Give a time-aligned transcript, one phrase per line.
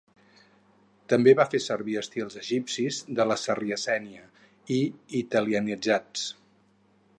[1.11, 4.25] També va fer servir estils egipcis, de la sarracènia
[4.79, 4.81] i
[5.23, 6.29] italianitzants.